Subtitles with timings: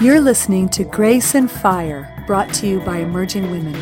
[0.00, 3.74] You're listening to Grace and Fire, brought to you by Emerging Women.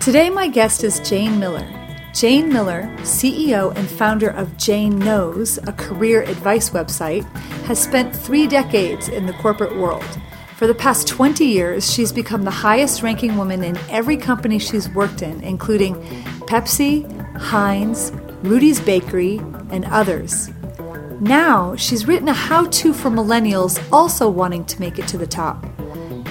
[0.00, 1.66] Today, my guest is Jane Miller.
[2.12, 7.24] Jane Miller, CEO and founder of JaneKnows, a career advice website,
[7.66, 10.18] has spent three decades in the corporate world.
[10.56, 14.88] For the past 20 years, she's become the highest ranking woman in every company she's
[14.88, 15.94] worked in, including
[16.46, 17.04] Pepsi,
[17.38, 18.12] Heinz,
[18.42, 19.38] Rudy's Bakery,
[19.70, 20.50] and others.
[21.20, 25.26] Now, she's written a how to for millennials also wanting to make it to the
[25.26, 25.64] top.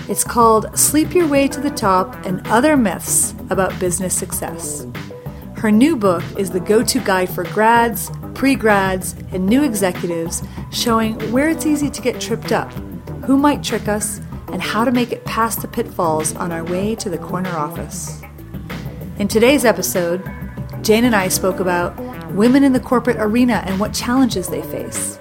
[0.07, 4.85] It's called Sleep Your Way to the Top and Other Myths About Business Success.
[5.55, 10.44] Her new book is the go to guide for grads, pre grads, and new executives,
[10.72, 12.72] showing where it's easy to get tripped up,
[13.25, 16.94] who might trick us, and how to make it past the pitfalls on our way
[16.95, 18.22] to the corner office.
[19.17, 20.23] In today's episode,
[20.85, 21.99] Jane and I spoke about
[22.34, 25.17] women in the corporate arena and what challenges they face,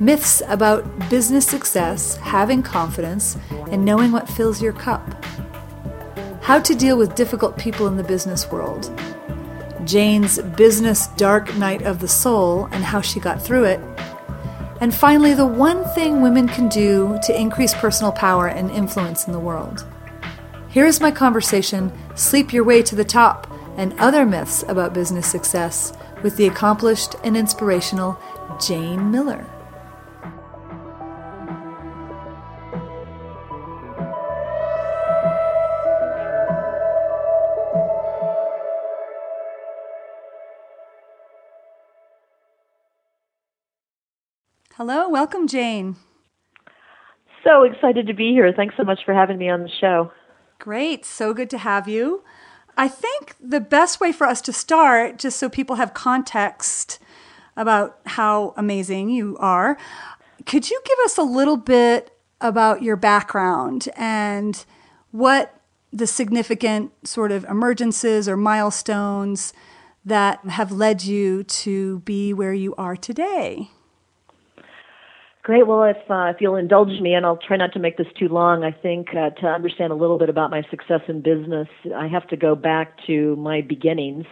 [0.00, 3.36] myths about business success, having confidence,
[3.70, 5.02] and knowing what fills your cup,
[6.40, 8.90] how to deal with difficult people in the business world,
[9.84, 13.80] Jane's business dark night of the soul and how she got through it,
[14.80, 19.34] and finally, the one thing women can do to increase personal power and influence in
[19.34, 19.84] the world.
[20.70, 21.92] Here is my conversation.
[22.14, 23.47] Sleep Your Way to the Top
[23.78, 28.20] and other myths about business success with the accomplished and inspirational
[28.60, 29.46] Jane Miller.
[44.74, 45.96] Hello, welcome, Jane.
[47.42, 48.52] So excited to be here.
[48.54, 50.12] Thanks so much for having me on the show.
[50.58, 51.04] Great.
[51.04, 52.22] So good to have you.
[52.78, 57.00] I think the best way for us to start, just so people have context
[57.56, 59.76] about how amazing you are,
[60.46, 64.64] could you give us a little bit about your background and
[65.10, 65.60] what
[65.92, 69.52] the significant sort of emergences or milestones
[70.04, 73.70] that have led you to be where you are today?
[75.48, 75.66] Great.
[75.66, 78.28] Well, if uh, if you'll indulge me, and I'll try not to make this too
[78.28, 82.06] long, I think uh, to understand a little bit about my success in business, I
[82.06, 84.26] have to go back to my beginnings.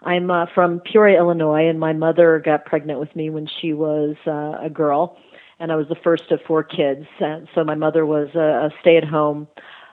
[0.00, 4.16] I'm uh, from Peoria, Illinois, and my mother got pregnant with me when she was
[4.26, 5.18] uh, a girl,
[5.60, 7.04] and I was the first of four kids.
[7.20, 9.48] And so my mother was a, a stay-at-home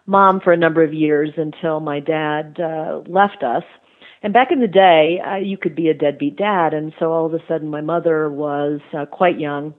[0.06, 3.63] mom for a number of years until my dad uh, left us.
[4.22, 7.25] And back in the day, uh, you could be a deadbeat dad, and so all
[7.25, 9.73] of a sudden, my mother was uh, quite young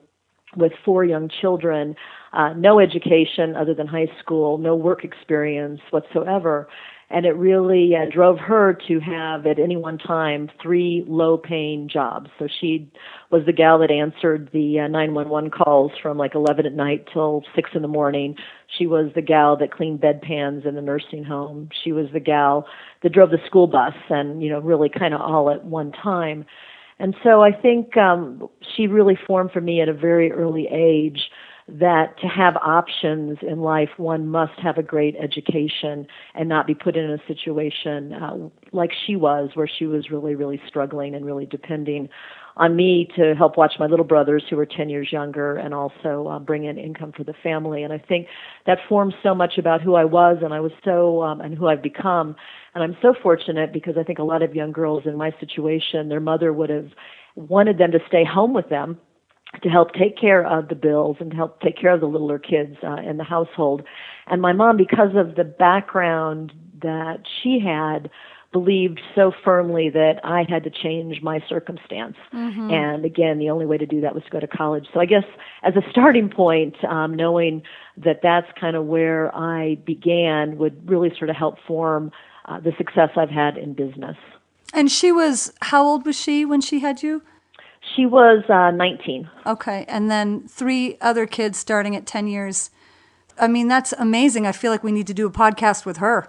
[0.56, 1.96] with four young children,
[2.32, 6.68] uh, no education other than high school, no work experience whatsoever.
[7.10, 11.88] And it really uh, drove her to have at any one time three low paying
[11.88, 12.30] jobs.
[12.38, 12.90] So she
[13.30, 17.44] was the gal that answered the uh, 911 calls from like 11 at night till
[17.54, 18.36] 6 in the morning.
[18.78, 21.68] She was the gal that cleaned bedpans in the nursing home.
[21.84, 22.66] She was the gal
[23.02, 26.46] that drove the school bus and, you know, really kind of all at one time.
[26.98, 31.30] And so I think um, she really formed for me at a very early age
[31.66, 36.74] that to have options in life, one must have a great education and not be
[36.74, 38.36] put in a situation uh,
[38.72, 42.08] like she was, where she was really, really struggling and really depending
[42.56, 46.28] on me to help watch my little brothers who were 10 years younger and also
[46.28, 47.82] uh, bring in income for the family.
[47.82, 48.28] And I think
[48.66, 51.66] that formed so much about who I was and I was so, um, and who
[51.66, 52.36] I've become.
[52.74, 56.08] And I'm so fortunate because I think a lot of young girls in my situation,
[56.08, 56.90] their mother would have
[57.34, 58.98] wanted them to stay home with them
[59.62, 62.76] to help take care of the bills and help take care of the littler kids
[62.82, 63.82] uh, in the household.
[64.26, 68.10] And my mom, because of the background that she had,
[68.54, 72.14] believed so firmly that I had to change my circumstance.
[72.32, 72.70] Mm-hmm.
[72.70, 74.86] And again, the only way to do that was to go to college.
[74.94, 75.24] So I guess
[75.64, 77.62] as a starting point, um, knowing
[77.96, 82.12] that that's kind of where I began would really sort of help form
[82.44, 84.16] uh, the success I've had in business.
[84.72, 87.22] And she was, how old was she when she had you?
[87.96, 89.28] She was uh, 19.
[89.46, 89.84] Okay.
[89.88, 92.70] And then three other kids starting at 10 years.
[93.36, 94.46] I mean, that's amazing.
[94.46, 96.28] I feel like we need to do a podcast with her.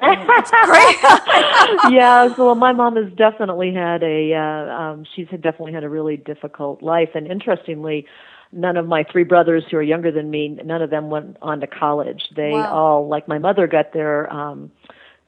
[0.00, 1.92] That's great.
[1.92, 6.16] yeah, so my mom has definitely had a uh, um she's definitely had a really
[6.16, 8.06] difficult life and interestingly
[8.52, 11.60] none of my three brothers who are younger than me none of them went on
[11.60, 12.22] to college.
[12.34, 12.72] They wow.
[12.72, 14.70] all like my mother got their um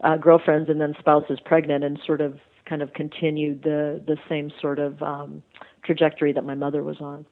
[0.03, 4.51] uh girlfriends and then spouses pregnant and sort of kind of continued the the same
[4.61, 5.43] sort of um
[5.83, 7.27] trajectory that my mother was on.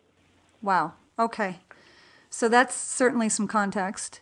[0.62, 0.94] Wow.
[1.18, 1.56] Okay.
[2.30, 4.20] So that's certainly some context.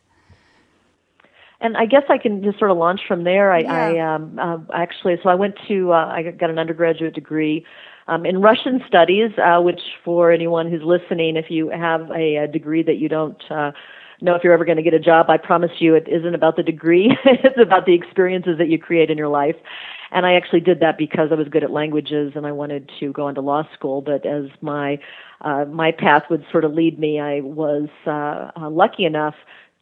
[1.60, 3.52] And I guess I can just sort of launch from there.
[3.52, 3.72] I, Yeah.
[3.72, 7.64] I um, uh, actually, so I went to, uh, I got an undergraduate degree
[8.08, 12.48] um, in Russian studies, uh, which for anyone who's listening, if you have a, a
[12.48, 13.72] degree that you don't uh,
[14.20, 16.56] know if you're ever going to get a job, I promise you it isn't about
[16.56, 17.16] the degree.
[17.24, 19.56] it's about the experiences that you create in your life.
[20.12, 23.12] And I actually did that because I was good at languages and I wanted to
[23.12, 24.02] go into law school.
[24.02, 24.98] But as my
[25.40, 29.34] uh, my path would sort of lead me, I was uh, uh, lucky enough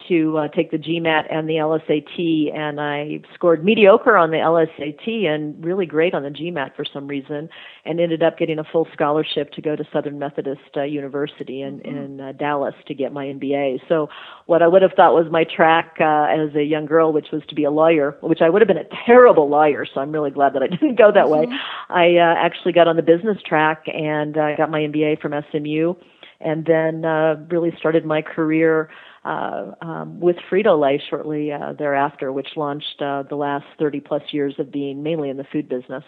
[0.09, 5.27] to uh, take the GMAT and the LSAT, and I scored mediocre on the LSAT
[5.27, 7.49] and really great on the GMAT for some reason,
[7.85, 11.81] and ended up getting a full scholarship to go to Southern Methodist uh, University in
[11.81, 13.81] in uh, Dallas to get my MBA.
[13.89, 14.09] So,
[14.47, 17.43] what I would have thought was my track uh, as a young girl, which was
[17.49, 19.87] to be a lawyer, which I would have been a terrible lawyer.
[19.93, 21.47] So I'm really glad that I didn't go that way.
[21.89, 25.95] I uh, actually got on the business track and uh, got my MBA from SMU,
[26.41, 28.91] and then uh, really started my career
[29.25, 34.23] uh, um, with Frito Lay shortly uh, thereafter, which launched uh, the last 30 plus
[34.33, 36.05] years of being mainly in the food business.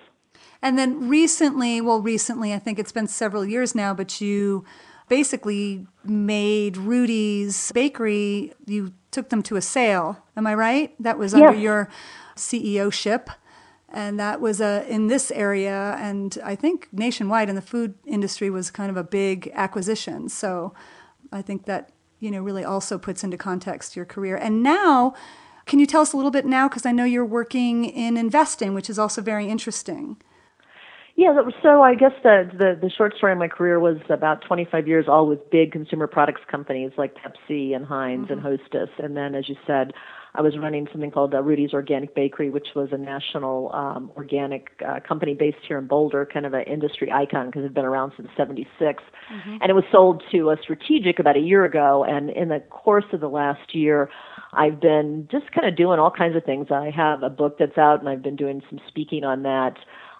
[0.63, 4.65] And then recently, well, recently, I think it's been several years now, but you
[5.09, 10.19] basically made Rudy's Bakery, you took them to a sale.
[10.37, 10.95] Am I right?
[11.01, 11.63] That was under Yes.
[11.63, 11.89] your
[12.37, 13.31] CEO ship.
[13.89, 18.51] And that was uh, in this area, and I think nationwide in the food industry
[18.51, 20.29] was kind of a big acquisition.
[20.29, 20.75] So
[21.33, 24.37] I think that you know really also puts into context your career.
[24.37, 25.15] And now,
[25.67, 26.69] can you tell us a little bit now?
[26.69, 30.17] Because I know you're working in investing, which is also very interesting.
[31.17, 34.43] Yeah, was- so I guess the, the the short story of my career was about
[34.47, 38.49] 25 years, all with big consumer products companies like Pepsi and Heinz and mm-hmm.
[38.49, 39.93] Hostess, and then, as you said,
[40.37, 44.69] I was running something called uh, Rudy's Organic Bakery, which was a national um, organic
[44.87, 47.85] uh, company based here in Boulder, kind of an industry icon because it had been
[47.85, 49.03] around since '76,
[49.63, 52.05] and it was sold to a strategic about a year ago.
[52.05, 54.11] And in the course of the last year,
[54.53, 56.69] I've been just kind of doing all kinds of things.
[56.71, 59.77] I have a book that's out, and I've been doing some speaking on that.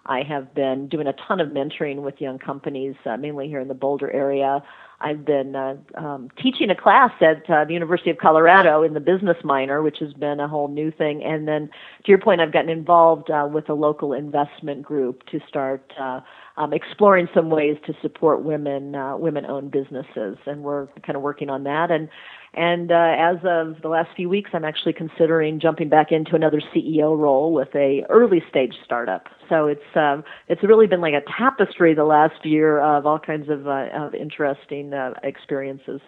[0.07, 3.67] I have been doing a ton of mentoring with young companies, uh, mainly here in
[3.67, 4.63] the Boulder area.
[4.99, 8.99] I've been uh, um, teaching a class at uh, the University of Colorado in the
[8.99, 11.23] business minor, which has been a whole new thing.
[11.23, 11.69] And then,
[12.05, 16.21] to your point, I've gotten involved uh, with a local investment group to start uh,
[16.57, 21.51] um, exploring some ways to support women, uh, women-owned businesses, and we're kind of working
[21.51, 21.91] on that.
[21.91, 22.09] And
[22.53, 26.59] and uh, as of the last few weeks, I'm actually considering jumping back into another
[26.73, 29.27] CEO role with a early stage startup.
[29.47, 33.67] So it's it's really been like a tapestry the last year of all kinds of,
[33.67, 36.01] of interesting uh, experiences.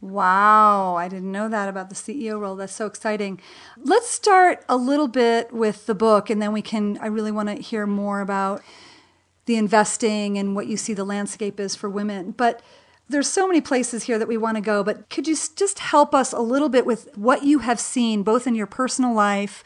[0.00, 2.54] Wow, I didn't know that about the CEO role.
[2.54, 3.40] That's so exciting.
[3.78, 6.98] Let's start a little bit with the book, and then we can.
[6.98, 8.62] I really want to hear more about
[9.46, 12.32] the investing and what you see the landscape is for women.
[12.32, 12.62] But
[13.08, 14.82] there's so many places here that we want to go.
[14.82, 18.46] But could you just help us a little bit with what you have seen, both
[18.46, 19.64] in your personal life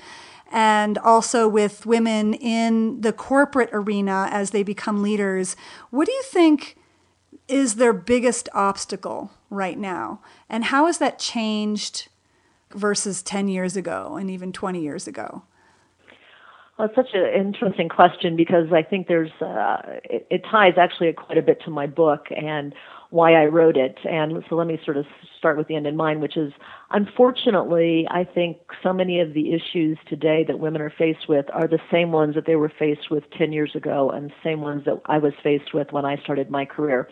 [0.52, 5.56] and also with women in the corporate arena as they become leaders?
[5.90, 6.76] What do you think?
[7.50, 10.20] Is their biggest obstacle right now?
[10.48, 12.08] And how has that changed
[12.72, 15.42] versus 10 years ago and even 20 years ago?
[16.78, 21.12] Well, it's such an interesting question because I think there's uh, it, it ties actually
[21.12, 22.74] quite a bit to my book and
[23.10, 23.98] why I wrote it.
[24.04, 25.04] And so let me sort of
[25.36, 26.52] start with the end in mind, which is
[26.90, 31.68] unfortunately, I think so many of the issues today that women are faced with are
[31.68, 34.84] the same ones that they were faced with 10 years ago and the same ones
[34.86, 37.08] that I was faced with when I started my career.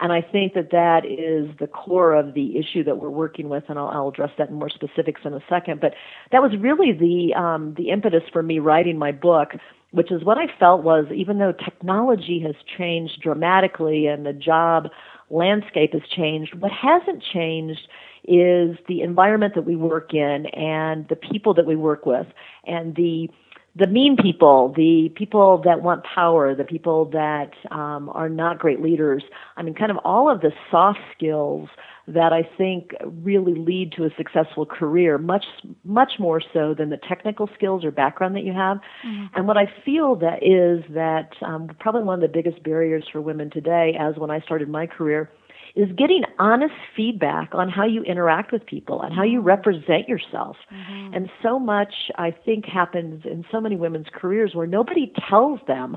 [0.00, 3.64] And I think that that is the core of the issue that we're working with,
[3.68, 5.80] and I'll, I'll address that in more specifics in a second.
[5.80, 5.94] But
[6.30, 9.50] that was really the um, the impetus for me writing my book,
[9.90, 14.88] which is what I felt was even though technology has changed dramatically and the job
[15.30, 17.88] landscape has changed, what hasn't changed
[18.24, 22.26] is the environment that we work in and the people that we work with
[22.64, 23.28] and the
[23.74, 28.82] the mean people, the people that want power, the people that um, are not great
[28.82, 29.22] leaders.
[29.56, 31.68] I mean, kind of all of the soft skills
[32.06, 35.44] that I think really lead to a successful career, much
[35.84, 38.78] much more so than the technical skills or background that you have.
[39.06, 39.36] Mm-hmm.
[39.36, 43.20] And what I feel that is that um, probably one of the biggest barriers for
[43.20, 45.30] women today, as when I started my career,
[45.74, 50.56] is getting honest feedback on how you interact with people and how you represent yourself.
[50.72, 51.14] Mm-hmm.
[51.14, 55.96] And so much, I think, happens in so many women's careers where nobody tells them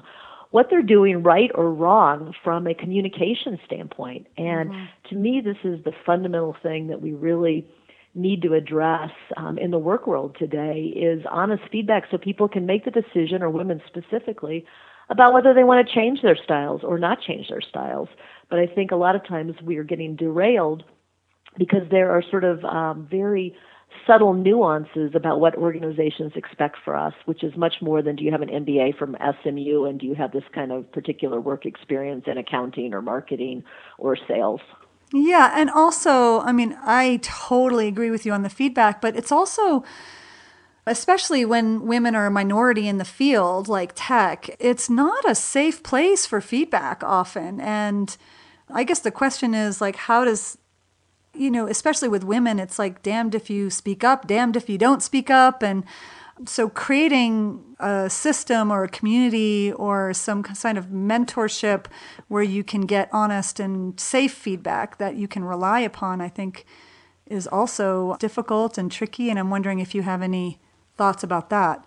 [0.52, 4.28] what they're doing right or wrong from a communication standpoint.
[4.38, 5.10] And mm-hmm.
[5.10, 7.68] to me, this is the fundamental thing that we really
[8.14, 12.66] need to address um, in the work world today is honest feedback so people can
[12.66, 14.66] make the decision or women specifically
[15.10, 18.10] about whether they want to change their styles or not change their styles.
[18.50, 20.84] But I think a lot of times we are getting derailed
[21.58, 23.56] because there are sort of um, very
[24.06, 28.32] subtle nuances about what organizations expect for us, which is much more than do you
[28.32, 32.26] have an MBA from SMU and do you have this kind of particular work experience
[32.28, 33.64] in accounting or marketing
[33.98, 34.62] or sales.
[35.14, 39.32] Yeah, and also, I mean, I totally agree with you on the feedback, but it's
[39.32, 39.84] also
[40.88, 45.82] especially when women are a minority in the field like tech, it's not a safe
[45.84, 47.60] place for feedback often.
[47.60, 48.16] And
[48.70, 50.58] I guess the question is like how does
[51.38, 54.78] you know, especially with women, it's like damned if you speak up, damned if you
[54.78, 55.62] don't speak up.
[55.62, 55.84] And
[56.46, 61.86] so creating a system or a community or some kind of mentorship
[62.28, 66.66] where you can get honest and safe feedback that you can rely upon, I think
[67.26, 69.30] is also difficult and tricky.
[69.30, 70.60] And I'm wondering if you have any
[70.98, 71.86] thoughts about that.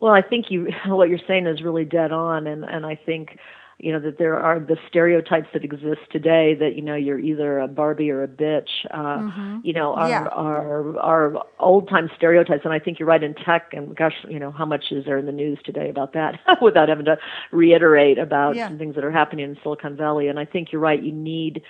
[0.00, 3.38] Well, I think you what you're saying is really dead on, and and I think
[3.78, 7.60] you know that there are the stereotypes that exist today that you know you're either
[7.60, 8.68] a Barbie or a bitch.
[8.90, 9.58] Uh, mm-hmm.
[9.62, 10.24] You know are, yeah.
[10.24, 13.72] are are old time stereotypes, and I think you're right in tech.
[13.72, 16.40] And gosh, you know how much is there in the news today about that?
[16.62, 17.18] without having to
[17.52, 18.68] reiterate about yeah.
[18.76, 20.28] things that are happening in Silicon Valley.
[20.28, 21.00] And I think you're right.
[21.00, 21.62] You need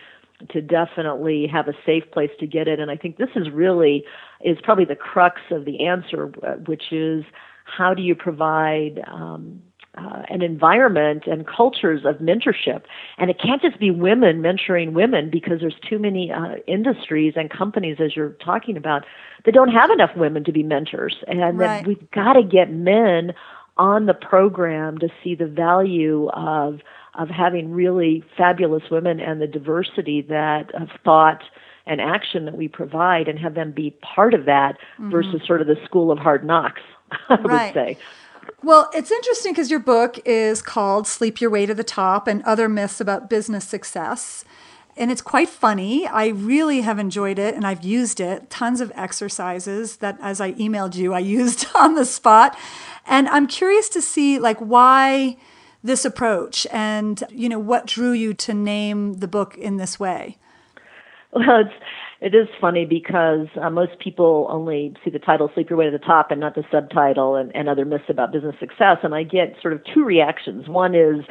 [0.50, 2.78] to definitely have a safe place to get it.
[2.78, 4.04] And I think this is really
[4.44, 6.26] is probably the crux of the answer,
[6.66, 7.24] which is
[7.64, 9.60] how do you provide um,
[9.96, 12.82] uh, an environment and cultures of mentorship.
[13.16, 17.50] And it can't just be women mentoring women because there's too many uh, industries and
[17.50, 19.04] companies, as you're talking about,
[19.44, 21.16] that don't have enough women to be mentors.
[21.26, 21.82] And right.
[21.82, 23.32] that we've got to get men
[23.76, 26.80] on the program to see the value of
[27.18, 31.42] of having really fabulous women and the diversity that of thought
[31.84, 35.10] and action that we provide and have them be part of that mm-hmm.
[35.10, 36.80] versus sort of the school of hard knocks,
[37.28, 37.74] I right.
[37.74, 37.98] would say.
[38.62, 42.42] Well, it's interesting because your book is called Sleep Your Way to the Top and
[42.42, 44.44] Other Myths About Business Success.
[44.96, 46.06] And it's quite funny.
[46.06, 48.50] I really have enjoyed it and I've used it.
[48.50, 52.56] Tons of exercises that, as I emailed you, I used on the spot.
[53.06, 55.36] And I'm curious to see, like, why
[55.82, 60.36] this approach and, you know, what drew you to name the book in this way?
[61.32, 61.74] Well, it's
[62.20, 65.90] it is funny because uh, most people only see the title "Sleep Your Way to
[65.90, 68.98] the Top" and not the subtitle and, and other myths about business success.
[69.02, 70.68] And I get sort of two reactions.
[70.68, 71.24] One is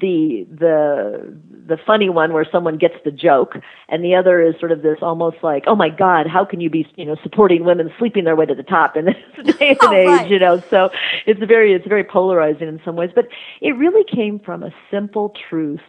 [0.00, 1.36] the the
[1.66, 3.56] the funny one where someone gets the joke,
[3.88, 6.70] and the other is sort of this almost like, "Oh my God, how can you
[6.70, 9.14] be you know supporting women sleeping their way to the top in this
[9.58, 10.30] day and oh, age?" Right.
[10.30, 10.90] You know, so
[11.26, 13.10] it's very it's very polarizing in some ways.
[13.14, 13.28] But
[13.60, 15.82] it really came from a simple truth,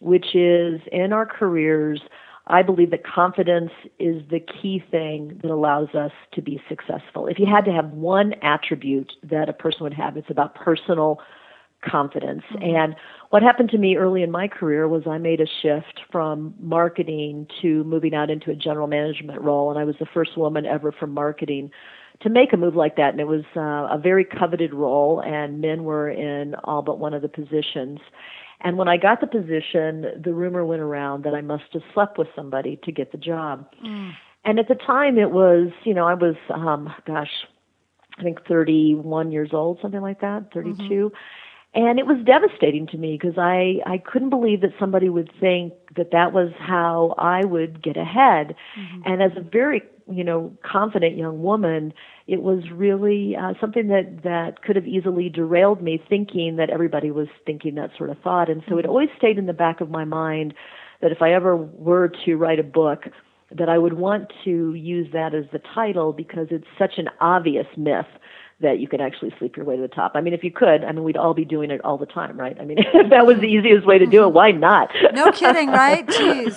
[0.00, 2.00] which is in our careers
[2.46, 7.28] I believe that confidence is the key thing that allows us to be successful.
[7.28, 11.20] If you had to have one attribute that a person would have, it's about personal
[11.82, 12.42] confidence.
[12.52, 12.76] Mm-hmm.
[12.76, 12.96] And
[13.30, 17.46] what happened to me early in my career was I made a shift from marketing
[17.62, 19.70] to moving out into a general management role.
[19.70, 21.70] And I was the first woman ever from marketing
[22.22, 23.10] to make a move like that.
[23.10, 27.14] And it was uh, a very coveted role, and men were in all but one
[27.14, 27.98] of the positions.
[28.60, 32.16] And when I got the position, the rumor went around that I must have slept
[32.16, 33.66] with somebody to get the job.
[33.84, 34.12] Mm.
[34.44, 37.30] And at the time, it was, you know, I was, um, gosh,
[38.18, 40.82] I think 31 years old, something like that, 32.
[40.82, 41.16] Mm-hmm.
[41.74, 45.72] And it was devastating to me because I, I couldn't believe that somebody would think
[45.96, 48.54] that that was how I would get ahead.
[48.78, 49.02] Mm-hmm.
[49.06, 51.94] And as a very, you know, confident young woman,
[52.26, 57.10] it was really uh, something that that could have easily derailed me thinking that everybody
[57.10, 58.90] was thinking that sort of thought and so it mm-hmm.
[58.90, 60.54] always stayed in the back of my mind
[61.00, 63.04] that if i ever were to write a book
[63.50, 67.66] that i would want to use that as the title because it's such an obvious
[67.76, 68.06] myth
[68.62, 70.12] that you can actually sleep your way to the top.
[70.14, 72.38] I mean, if you could, I mean, we'd all be doing it all the time,
[72.38, 72.56] right?
[72.60, 74.90] I mean, if that was the easiest way to do it, why not?
[75.12, 76.06] No kidding, right?
[76.06, 76.56] Jeez.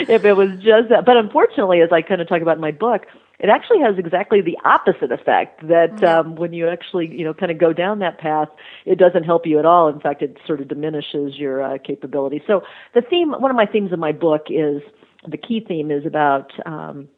[0.08, 1.04] if it was just that.
[1.04, 3.02] But unfortunately, as I kind of talk about in my book,
[3.38, 6.04] it actually has exactly the opposite effect that mm-hmm.
[6.04, 8.48] um, when you actually you know kind of go down that path
[8.86, 12.40] it doesn't help you at all in fact it sort of diminishes your uh, capability
[12.46, 12.62] so
[12.94, 14.80] the theme one of my themes in my book is
[15.26, 17.08] the key theme is about um,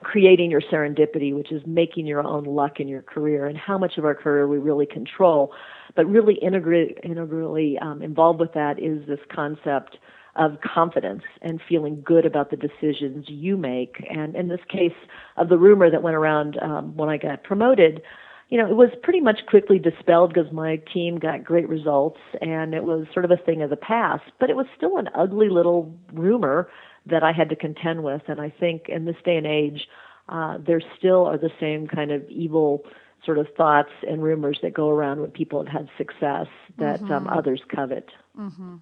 [0.00, 3.98] creating your serendipity, which is making your own luck in your career, and how much
[3.98, 5.52] of our career we really control.
[5.96, 9.98] But really integrally um, involved with that is this concept
[10.36, 13.96] of confidence and feeling good about the decisions you make.
[14.08, 14.92] And in this case
[15.36, 18.02] of the rumor that went around um, when I got promoted,
[18.48, 22.72] you know, it was pretty much quickly dispelled because my team got great results and
[22.72, 24.24] it was sort of a thing of the past.
[24.40, 26.70] But it was still an ugly little rumor
[27.10, 28.22] that I had to contend with.
[28.28, 29.88] And I think in this day and age,
[30.28, 32.84] uh, there still are the same kind of evil
[33.24, 36.46] sort of thoughts and rumors that go around when people have had success
[36.78, 37.12] that um, mm-hmm.
[37.12, 38.10] um, others covet.
[38.38, 38.76] Mm-hmm.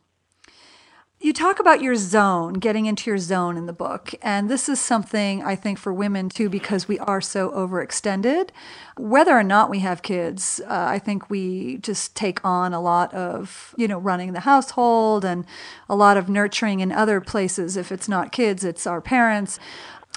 [1.18, 4.14] You talk about your zone, getting into your zone in the book.
[4.20, 8.50] And this is something I think for women too, because we are so overextended.
[8.98, 13.14] Whether or not we have kids, uh, I think we just take on a lot
[13.14, 15.46] of, you know, running the household and
[15.88, 17.78] a lot of nurturing in other places.
[17.78, 19.58] If it's not kids, it's our parents.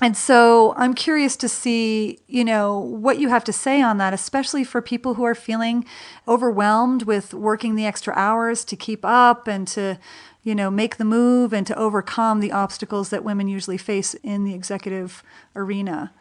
[0.01, 4.13] And so I'm curious to see, you know, what you have to say on that,
[4.13, 5.85] especially for people who are feeling
[6.25, 9.99] overwhelmed with working the extra hours to keep up and to
[10.49, 14.45] you know, make the move and to overcome the obstacles that women usually face in
[14.45, 15.21] the executive
[15.55, 16.11] arena?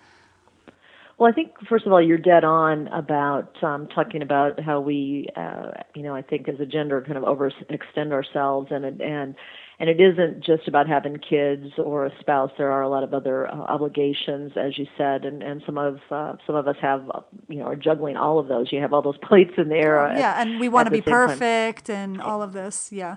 [1.17, 5.29] Well, I think first of all, you're dead on about um, talking about how we,
[5.35, 9.35] uh, you know, I think as a gender kind of overextend ourselves, and and
[9.81, 12.51] and it isn't just about having kids or a spouse.
[12.59, 16.01] There are a lot of other uh, obligations, as you said, and and some of
[16.11, 17.11] uh, some of us have,
[17.49, 18.71] you know, are juggling all of those.
[18.71, 19.97] You have all those plates in the air.
[20.15, 22.13] Yeah, at, and we want to be perfect time.
[22.13, 22.93] and all of this.
[22.93, 23.17] Yeah.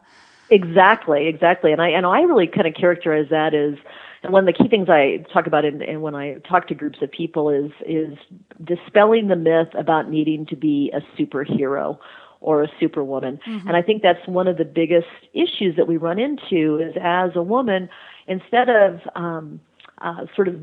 [0.51, 1.71] Exactly, exactly.
[1.71, 3.75] And I and I really kind of characterize that as
[4.21, 6.75] and one of the key things I talk about in, in when I talk to
[6.75, 8.17] groups of people is is
[8.63, 11.97] dispelling the myth about needing to be a superhero
[12.41, 13.39] or a superwoman.
[13.47, 13.67] Mm-hmm.
[13.67, 17.31] And I think that's one of the biggest issues that we run into is as
[17.35, 17.87] a woman,
[18.27, 19.61] instead of um,
[19.99, 20.55] uh, sort of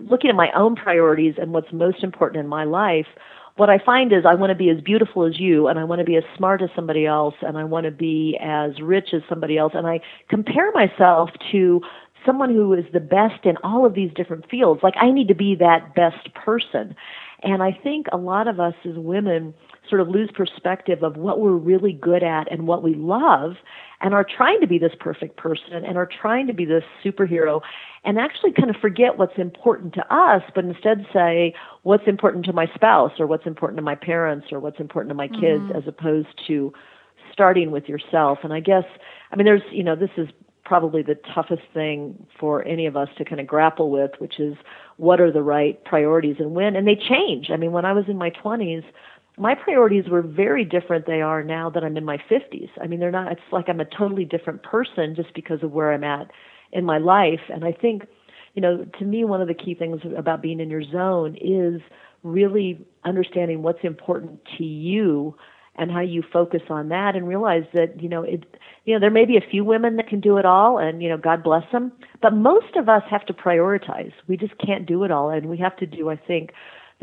[0.00, 3.06] looking at my own priorities and what's most important in my life,
[3.56, 6.00] what I find is I want to be as beautiful as you, and I want
[6.00, 9.22] to be as smart as somebody else, and I want to be as rich as
[9.28, 11.80] somebody else, and I compare myself to
[12.26, 14.82] someone who is the best in all of these different fields.
[14.82, 16.96] Like I need to be that best person.
[17.42, 19.52] And I think a lot of us as women
[19.88, 23.56] sort of lose perspective of what we're really good at and what we love
[24.04, 27.62] and are trying to be this perfect person and are trying to be this superhero
[28.04, 32.52] and actually kind of forget what's important to us, but instead say what's important to
[32.52, 35.76] my spouse or what's important to my parents or what's important to my kids mm-hmm.
[35.76, 36.70] as opposed to
[37.32, 38.40] starting with yourself.
[38.42, 38.84] And I guess,
[39.32, 40.28] I mean, there's, you know, this is
[40.66, 44.54] probably the toughest thing for any of us to kind of grapple with, which is
[44.98, 47.48] what are the right priorities and when, and they change.
[47.50, 48.84] I mean, when I was in my 20s,
[49.36, 52.68] my priorities were very different they are now that I'm in my 50s.
[52.80, 55.92] I mean, they're not, it's like I'm a totally different person just because of where
[55.92, 56.30] I'm at
[56.72, 57.40] in my life.
[57.52, 58.04] And I think,
[58.54, 61.80] you know, to me, one of the key things about being in your zone is
[62.22, 65.34] really understanding what's important to you
[65.76, 68.44] and how you focus on that and realize that you know it
[68.84, 71.08] you know there may be a few women that can do it all and you
[71.08, 75.04] know god bless them but most of us have to prioritize we just can't do
[75.04, 76.50] it all and we have to do i think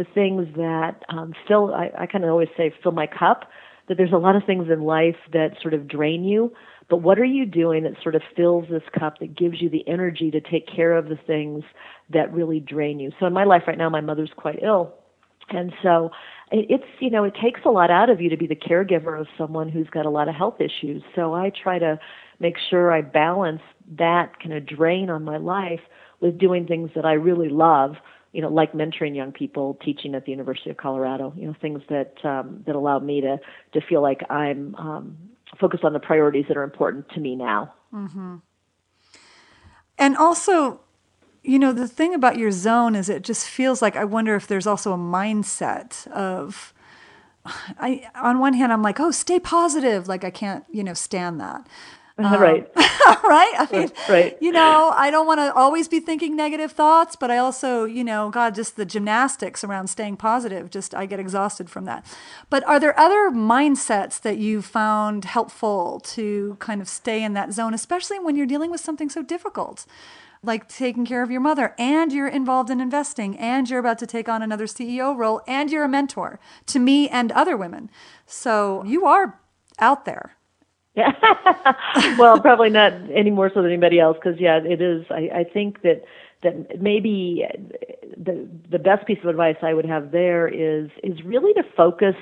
[0.02, 3.50] the things that um fill i, I kind of always say fill my cup
[3.88, 6.52] that there's a lot of things in life that sort of drain you
[6.92, 9.88] but what are you doing that sort of fills this cup that gives you the
[9.88, 11.64] energy to take care of the things
[12.10, 13.12] that really drain you?
[13.18, 14.94] So in my life right now, my mother's quite ill.
[15.50, 16.12] And so
[16.52, 19.28] it's, you know, it takes a lot out of you to be the caregiver of
[19.38, 21.02] someone who's got a lot of health issues.
[21.16, 21.98] So I try to
[22.42, 23.62] make sure I balance
[23.98, 25.80] that kind of drain on my life
[26.20, 27.96] with doing things that I really love
[28.32, 31.82] you know, like mentoring young people, teaching at the University of Colorado, you know, things
[31.90, 33.40] that um, that allow me to
[33.74, 35.18] to feel like I'm um,
[35.60, 37.74] focus on the priorities that are important to me now.
[37.94, 38.38] Mm-hmm.
[39.98, 40.80] And also,
[41.44, 44.48] you know, the thing about your zone is it just feels like I wonder if
[44.48, 46.74] there's also a mindset of.
[47.46, 50.08] I on one hand I'm like, oh, stay positive.
[50.08, 51.68] Like I can't, you know, stand that.
[52.26, 52.72] Um, right.
[52.76, 53.54] right.
[53.58, 54.38] I mean, right.
[54.42, 58.04] You know, I don't want to always be thinking negative thoughts, but I also, you
[58.04, 62.06] know, God, just the gymnastics around staying positive, just I get exhausted from that.
[62.50, 67.54] But are there other mindsets that you found helpful to kind of stay in that
[67.54, 69.86] zone, especially when you're dealing with something so difficult?
[70.44, 74.08] Like taking care of your mother, and you're involved in investing, and you're about to
[74.08, 77.92] take on another CEO role, and you're a mentor to me and other women.
[78.26, 79.40] So you are
[79.78, 80.36] out there.
[80.96, 81.12] Yeah.
[82.20, 85.06] well, probably not any more so than anybody else because yeah, it is.
[85.10, 86.04] I, I think that
[86.44, 87.46] that maybe
[88.18, 92.16] the the best piece of advice I would have there is is really to focus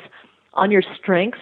[0.54, 1.40] on your strengths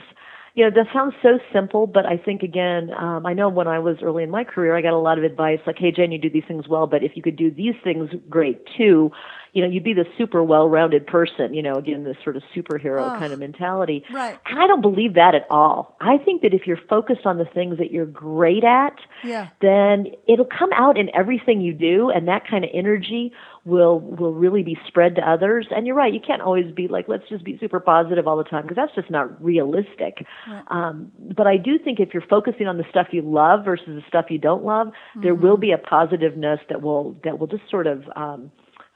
[0.58, 3.78] you know, that sounds so simple, but I think again, um, I know when I
[3.78, 6.18] was early in my career, I got a lot of advice like, "Hey, Jen, you
[6.18, 9.12] do these things well, but if you could do these things great too,
[9.58, 13.02] you know, you'd be the super well-rounded person." You know, again, this sort of superhero
[13.02, 14.04] oh, kind of mentality.
[14.14, 14.38] Right.
[14.46, 15.98] And I don't believe that at all.
[16.00, 19.50] I think that if you're focused on the things that you're great at, yeah.
[19.62, 23.34] then it'll come out in everything you do, and that kind of energy
[23.66, 25.68] will will really be spread to others.
[25.76, 28.44] And you're right, you can't always be like, let's just be super positive all the
[28.44, 30.26] time because that's just not realistic.
[30.48, 30.64] Right.
[30.70, 34.04] Um, but I do think if you're focusing on the stuff you love versus the
[34.08, 35.22] stuff you don't love, mm-hmm.
[35.22, 38.52] there will be a positiveness that will that will just sort of um,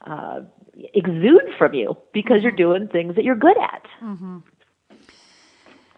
[0.06, 0.40] uh,
[0.94, 3.82] exude from you because you're doing things that you're good at.
[4.02, 4.38] Mm-hmm.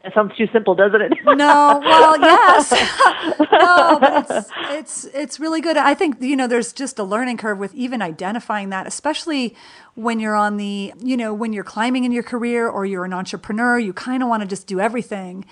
[0.05, 1.13] It sounds too simple, doesn't it?
[1.25, 2.73] no, well, yes,
[3.53, 5.79] no, but it's it's it's really good.
[5.79, 9.57] I think you know there's just a learning curve with even identifying that, especially
[9.95, 13.15] when you're on the you know when you're climbing in your career or you're an
[13.15, 13.79] entrepreneur.
[13.79, 15.47] You kind of want to just do everything,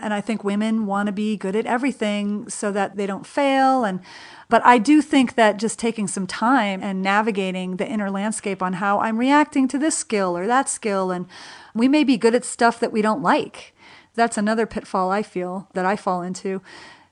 [0.00, 3.84] and I think women want to be good at everything so that they don't fail
[3.84, 4.00] and.
[4.48, 8.74] But I do think that just taking some time and navigating the inner landscape on
[8.74, 11.26] how I'm reacting to this skill or that skill, and
[11.74, 13.74] we may be good at stuff that we don't like
[14.16, 16.62] that's another pitfall I feel that I fall into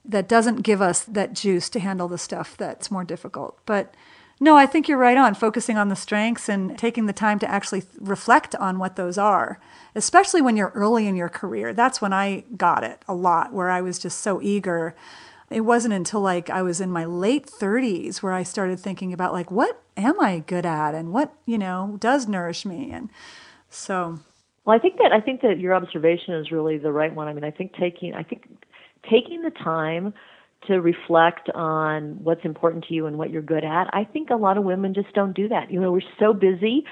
[0.04, 3.58] that doesn't give us that juice to handle the stuff that's more difficult.
[3.64, 3.94] But
[4.40, 7.50] no, I think you're right on focusing on the strengths and taking the time to
[7.50, 9.60] actually reflect on what those are,
[9.94, 11.72] especially when you're early in your career.
[11.72, 14.94] That's when I got it a lot, where I was just so eager.
[15.50, 19.32] It wasn't until like I was in my late 30s where I started thinking about
[19.32, 23.10] like what am I good at and what, you know, does nourish me and
[23.70, 24.18] so
[24.64, 27.28] well, I think that I think that your observation is really the right one.
[27.28, 28.48] I mean, I think taking I think
[29.10, 30.14] taking the time
[30.66, 33.90] to reflect on what's important to you and what you're good at.
[33.92, 35.70] I think a lot of women just don't do that.
[35.70, 36.84] You know, we're so busy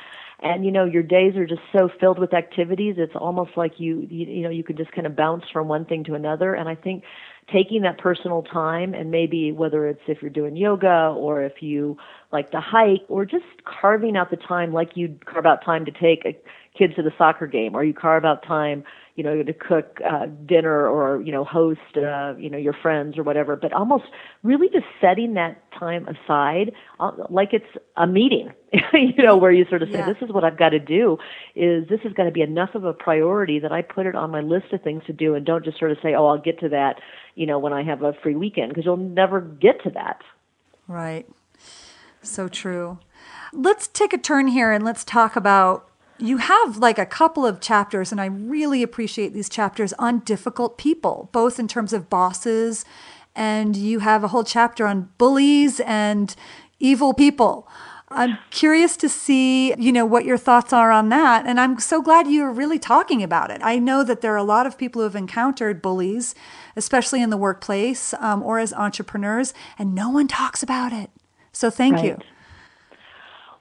[0.42, 4.06] and you know your days are just so filled with activities it's almost like you
[4.10, 6.54] you, you know you could just kind of bounce from one thing to another.
[6.54, 7.04] And i think
[7.52, 11.96] taking that personal time and maybe whether it's if you're doing yoga or if you
[12.30, 15.90] like to hike or just carving out the time like you'd carve out time to
[15.90, 16.36] take a
[16.78, 20.26] kids to the soccer game or you carve out time you know to cook uh,
[20.46, 24.04] dinner or you know host uh, you know your friends or whatever but almost
[24.42, 28.52] really just setting that time aside uh, like it's a meeting
[28.92, 30.06] you know where you sort of say yeah.
[30.06, 31.18] this is what I've got to do
[31.54, 34.30] is this is going to be enough of a priority that I put it on
[34.30, 36.60] my list of things to do and don't just sort of say oh I'll get
[36.60, 37.00] to that
[37.34, 40.22] you know when I have a free weekend because you'll never get to that.
[40.88, 41.26] Right.
[42.22, 42.98] So true.
[43.52, 47.60] Let's take a turn here and let's talk about you have like a couple of
[47.60, 52.84] chapters, and I really appreciate these chapters on difficult people, both in terms of bosses,
[53.34, 56.34] and you have a whole chapter on bullies and
[56.78, 57.68] evil people.
[58.14, 61.46] I'm curious to see, you know, what your thoughts are on that.
[61.46, 63.60] And I'm so glad you're really talking about it.
[63.64, 66.34] I know that there are a lot of people who have encountered bullies,
[66.76, 71.10] especially in the workplace um, or as entrepreneurs, and no one talks about it.
[71.52, 72.04] So thank right.
[72.04, 72.18] you.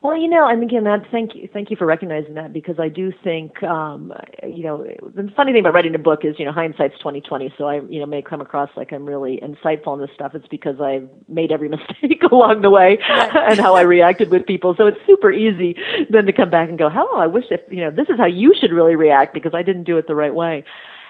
[0.01, 2.89] Well, you know, and again, that thank you, thank you for recognizing that because I
[2.89, 4.11] do think, um,
[4.43, 7.53] you know, the funny thing about writing a book is, you know, hindsight's twenty twenty.
[7.55, 10.33] So I, you know, may come across like I'm really insightful on this stuff.
[10.33, 11.69] It's because I've made every
[12.01, 14.73] mistake along the way and how I reacted with people.
[14.75, 15.75] So it's super easy
[16.09, 18.25] then to come back and go, "Oh, I wish if you know, this is how
[18.25, 20.63] you should really react because I didn't do it the right way."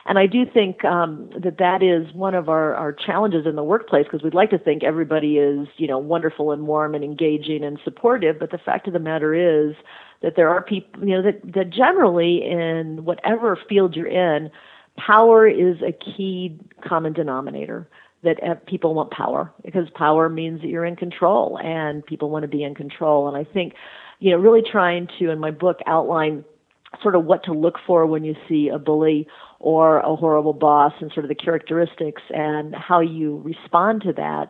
[0.06, 3.64] And I do think um, that that is one of our, our challenges in the
[3.64, 7.64] workplace because we'd like to think everybody is, you know, wonderful and warm and engaging
[7.64, 8.40] and supportive.
[8.40, 9.76] But the fact of the matter is
[10.22, 14.50] that there are people, you know, that, that generally in whatever field you're in,
[14.98, 17.88] power is a key common denominator
[18.24, 22.48] that people want power because power means that you're in control and people want to
[22.48, 23.28] be in control.
[23.28, 23.74] And I think,
[24.20, 26.46] you know, really trying to, in my book, outline
[27.02, 29.28] sort of what to look for when you see a bully
[29.62, 34.50] or a horrible boss and sort of the characteristics and how you respond to that,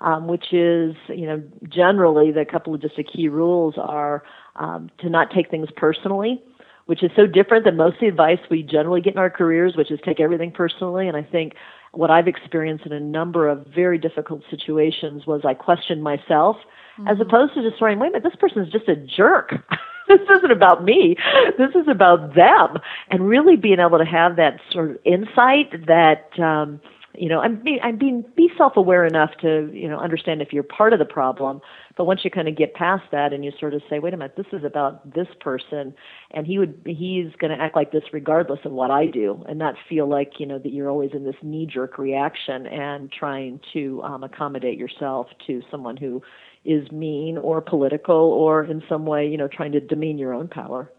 [0.00, 4.24] um, which is, you know, generally the couple of just the key rules are
[4.56, 6.42] um, to not take things personally,
[6.86, 9.76] which is so different than most of the advice we generally get in our careers,
[9.76, 11.06] which is take everything personally.
[11.06, 11.54] And I think
[11.92, 16.56] what I've experienced in a number of very difficult situations was I questioned myself
[16.98, 17.06] mm-hmm.
[17.06, 19.54] as opposed to just saying, wait a minute, this person is just a jerk.
[20.18, 21.16] this isn't about me.
[21.58, 22.78] This is about them.
[23.10, 26.80] And really being able to have that sort of insight that, um,
[27.14, 30.92] you know, I'm, I'm being, be self-aware enough to, you know, understand if you're part
[30.92, 31.60] of the problem.
[31.96, 34.16] But once you kind of get past that and you sort of say, wait a
[34.16, 35.94] minute, this is about this person
[36.30, 39.58] and he would, he's going to act like this regardless of what I do and
[39.58, 43.60] not feel like, you know, that you're always in this knee jerk reaction and trying
[43.72, 46.22] to um, accommodate yourself to someone who
[46.64, 50.48] is mean or political or in some way, you know, trying to demean your own
[50.48, 50.92] power.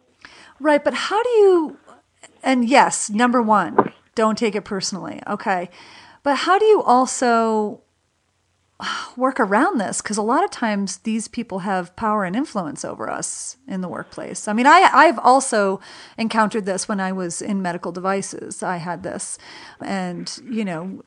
[0.60, 1.78] Right, but how do you
[2.44, 5.22] and yes, number 1, don't take it personally.
[5.28, 5.70] Okay.
[6.24, 7.82] But how do you also
[9.18, 13.10] work around this because a lot of times these people have power and influence over
[13.10, 14.48] us in the workplace.
[14.48, 15.82] I mean, I I've also
[16.18, 18.64] encountered this when I was in medical devices.
[18.64, 19.38] I had this,
[19.82, 21.04] and you know,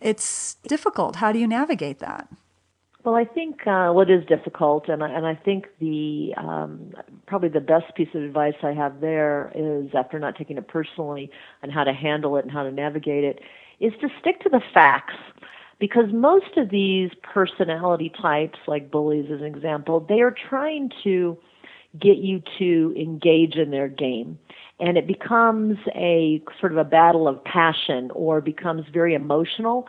[0.00, 1.16] it's difficult.
[1.16, 2.28] How do you navigate that?
[3.06, 6.92] Well, I think uh, what is difficult, and I, and I think the um,
[7.28, 11.30] probably the best piece of advice I have there is after not taking it personally
[11.62, 13.38] and how to handle it and how to navigate it,
[13.78, 15.14] is to stick to the facts.
[15.78, 21.38] Because most of these personality types, like bullies as an example, they are trying to
[22.00, 24.38] get you to engage in their game.
[24.80, 29.86] and it becomes a sort of a battle of passion or becomes very emotional.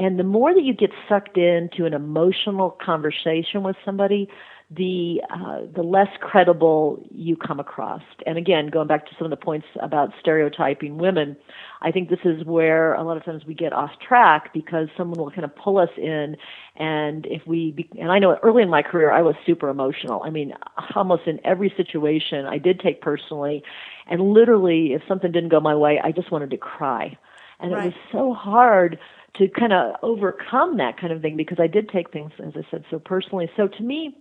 [0.00, 4.30] And the more that you get sucked into an emotional conversation with somebody,
[4.70, 8.00] the uh, the less credible you come across.
[8.24, 11.36] And again, going back to some of the points about stereotyping women,
[11.82, 15.18] I think this is where a lot of times we get off track because someone
[15.18, 16.36] will kind of pull us in,
[16.76, 20.22] and if we be, and I know early in my career I was super emotional.
[20.24, 20.54] I mean,
[20.94, 23.62] almost in every situation I did take personally,
[24.06, 27.18] and literally if something didn't go my way, I just wanted to cry,
[27.58, 27.82] and right.
[27.82, 28.98] it was so hard
[29.36, 32.66] to kind of overcome that kind of thing because I did take things, as I
[32.70, 33.50] said, so personally.
[33.56, 34.16] So to me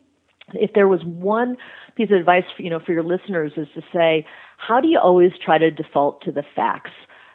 [0.53, 1.57] if there was one
[1.95, 4.25] piece of advice you know for your listeners is to say
[4.57, 6.91] how do you always try to default to the facts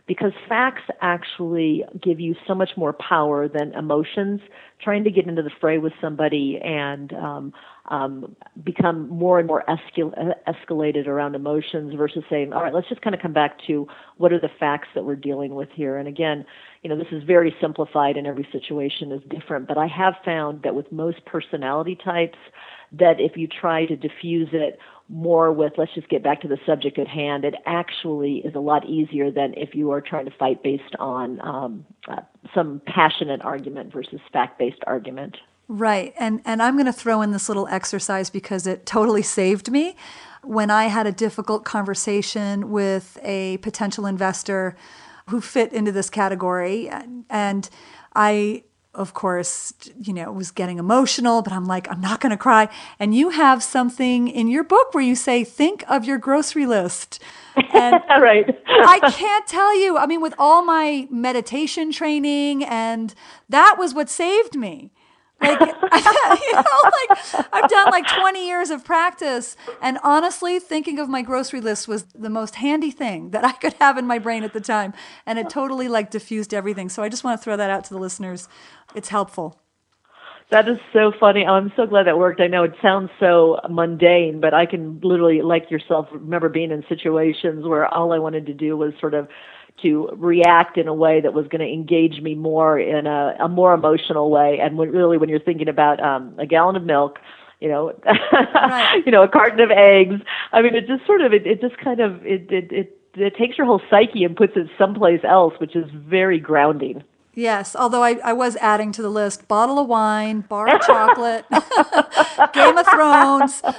[0.07, 4.41] because facts actually give you so much more power than emotions.
[4.83, 7.53] Trying to get into the fray with somebody and um,
[7.89, 13.01] um, become more and more escal- escalated around emotions versus saying all right let's just
[13.03, 13.87] kind of come back to
[14.17, 15.97] what are the facts that we're dealing with here.
[15.97, 16.45] And again
[16.85, 20.63] you know this is very simplified and every situation is different but i have found
[20.63, 22.39] that with most personality types
[22.93, 26.59] that if you try to diffuse it more with let's just get back to the
[26.65, 30.31] subject at hand, it actually is a lot easier than if you are trying to
[30.39, 32.21] fight based on um, uh,
[32.55, 35.37] some passionate argument versus fact-based argument.
[35.69, 36.13] Right.
[36.19, 39.97] And and I'm going to throw in this little exercise because it totally saved me
[40.43, 44.77] when I had a difficult conversation with a potential investor
[45.31, 46.91] who fit into this category
[47.31, 47.71] and
[48.15, 48.65] I
[48.95, 52.69] of course, you know, was getting emotional, but I'm like, I'm not going to cry.
[52.99, 57.23] And you have something in your book where you say, think of your grocery list.
[57.57, 58.47] And right.
[58.67, 59.99] I can't tell you.
[59.99, 63.15] I mean, with all my meditation training, and
[63.49, 64.93] that was what saved me.
[65.41, 69.57] Like, you know, like I've done like 20 years of practice.
[69.83, 73.75] And honestly, thinking of my grocery list was the most handy thing that I could
[73.75, 74.95] have in my brain at the time.
[75.27, 76.89] And it totally like diffused everything.
[76.89, 78.49] So I just want to throw that out to the listeners.
[78.95, 79.61] It's helpful.
[80.51, 81.45] That is so funny.
[81.47, 82.41] I'm so glad that worked.
[82.41, 86.85] I know it sounds so mundane, but I can literally, like yourself, remember being in
[86.89, 89.29] situations where all I wanted to do was sort of
[89.83, 93.49] to react in a way that was going to engage me more in a, a
[93.49, 94.59] more emotional way.
[94.63, 97.19] And when, really, when you're thinking about um, a gallon of milk,
[97.61, 99.03] you know, right.
[99.07, 100.21] you know, a carton of eggs.
[100.53, 103.37] I mean, it just sort of, it, it just kind of, it, it, it, it
[103.37, 107.03] takes your whole psyche and puts it someplace else, which is very grounding.
[107.37, 111.45] Yes, although I, I was adding to the list bottle of wine, bar of chocolate,
[112.53, 113.61] Game of Thrones.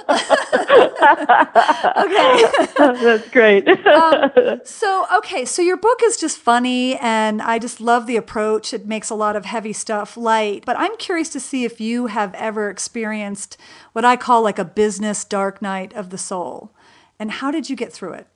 [1.96, 2.44] okay.
[3.02, 3.66] That's great.
[3.86, 8.74] um, so, okay, so your book is just funny, and I just love the approach.
[8.74, 10.64] It makes a lot of heavy stuff light.
[10.66, 13.56] But I'm curious to see if you have ever experienced
[13.92, 16.72] what I call like a business dark night of the soul.
[17.18, 18.26] And how did you get through it?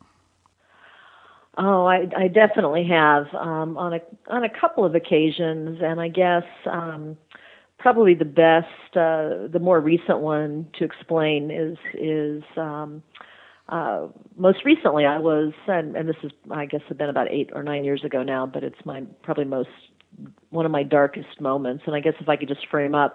[1.62, 6.08] Oh, I, I definitely have um, on a on a couple of occasions, and I
[6.08, 7.18] guess um,
[7.78, 13.02] probably the best, uh, the more recent one to explain is is um,
[13.68, 14.06] uh,
[14.38, 17.62] most recently I was, and, and this is I guess have been about eight or
[17.62, 19.68] nine years ago now, but it's my probably most
[20.48, 23.12] one of my darkest moments, and I guess if I could just frame up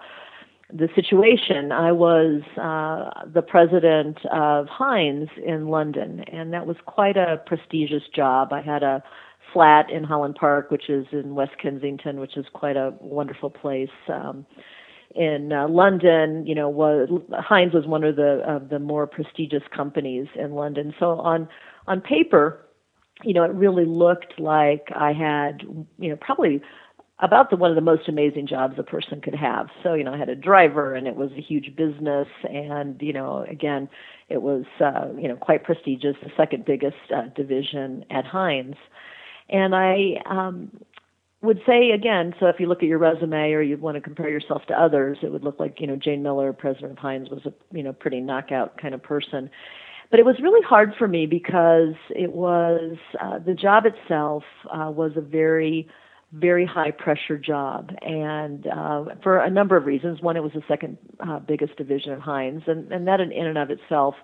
[0.72, 1.70] the situation.
[1.72, 8.02] I was uh, the president of Heinz in London, and that was quite a prestigious
[8.14, 8.52] job.
[8.52, 9.02] I had a
[9.52, 13.88] flat in Holland Park, which is in West Kensington, which is quite a wonderful place.
[14.08, 14.44] Um,
[15.14, 19.62] in uh, London, you know, was Heinz was one of the of the more prestigious
[19.74, 20.94] companies in London.
[20.98, 21.48] So on
[21.86, 22.66] on paper,
[23.22, 25.62] you know, it really looked like I had,
[25.98, 26.60] you know, probably
[27.20, 29.68] about the one of the most amazing jobs a person could have.
[29.82, 33.12] So, you know, I had a driver and it was a huge business and, you
[33.12, 33.88] know, again,
[34.28, 38.76] it was uh, you know, quite prestigious, the second biggest uh, division at Heinz.
[39.48, 40.70] And I um
[41.42, 44.28] would say again, so if you look at your resume or you want to compare
[44.28, 47.46] yourself to others, it would look like, you know, Jane Miller, president of Heinz was
[47.46, 49.48] a, you know, pretty knockout kind of person.
[50.10, 54.90] But it was really hard for me because it was uh, the job itself uh,
[54.90, 55.88] was a very
[56.32, 60.20] very high pressure job, and uh, for a number of reasons.
[60.20, 63.46] One, it was the second uh, biggest division of Heinz, and, and that in, in
[63.46, 64.14] and of itself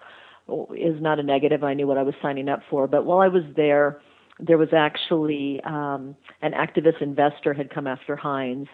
[0.76, 1.62] is not a negative.
[1.62, 2.86] I knew what I was signing up for.
[2.86, 4.00] But while I was there,
[4.40, 8.68] there was actually um, an activist investor had come after Heinz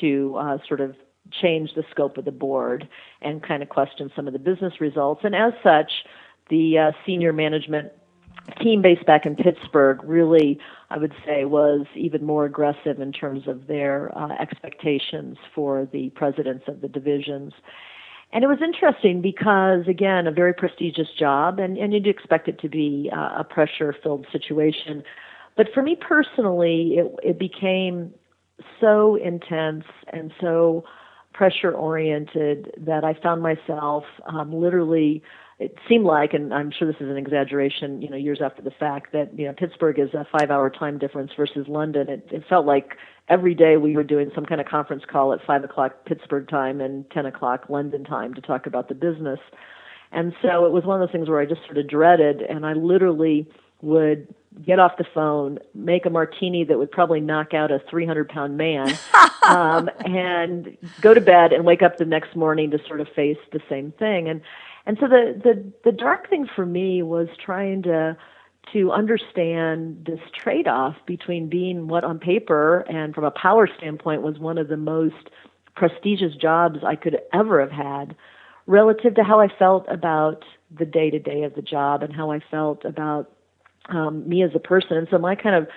[0.00, 0.96] to uh, sort of
[1.30, 2.88] change the scope of the board
[3.20, 5.20] and kind of question some of the business results.
[5.24, 5.90] And as such,
[6.48, 7.92] the uh, senior management
[8.60, 10.58] team based back in Pittsburgh really,
[10.92, 16.10] I would say, was even more aggressive in terms of their uh, expectations for the
[16.10, 17.52] presidents of the divisions.
[18.32, 22.58] and it was interesting because again, a very prestigious job, and and you'd expect it
[22.60, 25.02] to be uh, a pressure-filled situation.
[25.56, 28.12] But for me personally, it it became
[28.80, 30.84] so intense and so
[31.32, 35.22] pressure oriented that I found myself um, literally
[35.62, 38.72] it seemed like, and I'm sure this is an exaggeration, you know, years after the
[38.72, 42.08] fact, that you know Pittsburgh is a five-hour time difference versus London.
[42.08, 42.96] It, it felt like
[43.28, 46.80] every day we were doing some kind of conference call at five o'clock Pittsburgh time
[46.80, 49.38] and ten o'clock London time to talk about the business.
[50.10, 52.66] And so it was one of those things where I just sort of dreaded, and
[52.66, 53.48] I literally
[53.82, 54.34] would
[54.66, 58.56] get off the phone, make a martini that would probably knock out a 300 pound
[58.56, 58.98] man,
[59.44, 63.38] um, and go to bed and wake up the next morning to sort of face
[63.52, 64.28] the same thing.
[64.28, 64.42] And
[64.86, 68.16] and so the the the dark thing for me was trying to
[68.72, 74.22] to understand this trade off between being what on paper and from a power standpoint
[74.22, 75.30] was one of the most
[75.74, 78.14] prestigious jobs I could ever have had
[78.66, 82.30] relative to how I felt about the day to day of the job and how
[82.30, 83.30] I felt about
[83.88, 84.96] um, me as a person.
[84.96, 85.68] And so my kind of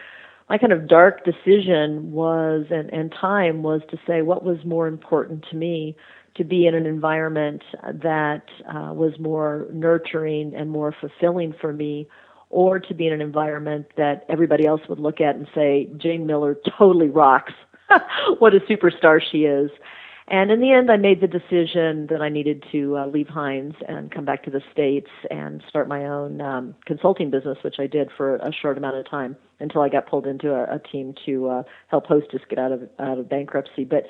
[0.48, 4.88] my kind of dark decision was and, and time was to say what was more
[4.88, 5.96] important to me
[6.36, 12.08] to be in an environment that uh, was more nurturing and more fulfilling for me,
[12.50, 16.26] or to be in an environment that everybody else would look at and say, Jane
[16.26, 17.54] Miller totally rocks.
[18.40, 19.72] what a superstar she is.
[20.28, 23.76] And in the end, I made the decision that I needed to uh, leave Heinz
[23.88, 27.86] and come back to the States and start my own um, consulting business, which I
[27.86, 31.14] did for a short amount of time until I got pulled into a, a team
[31.28, 33.84] to uh, help Hostess get out of out of bankruptcy.
[33.84, 34.08] But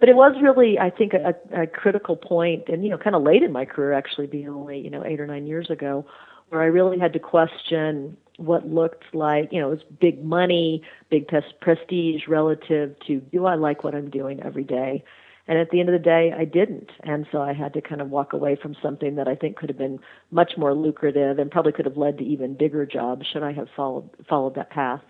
[0.00, 3.22] but it was really, I think, a, a critical point, and you know, kind of
[3.22, 6.04] late in my career, actually, being only you know eight or nine years ago,
[6.48, 10.82] where I really had to question what looked like, you know, it was big money,
[11.10, 11.30] big
[11.60, 15.04] prestige relative to do I like what I'm doing every day?
[15.46, 16.90] And at the end of the day, I didn't.
[17.02, 19.68] And so I had to kind of walk away from something that I think could
[19.68, 23.42] have been much more lucrative and probably could have led to even bigger jobs should
[23.42, 25.02] I have followed followed that path.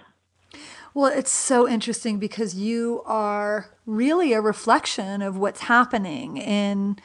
[0.95, 6.99] Well, it's so interesting because you are really a reflection of what's happening in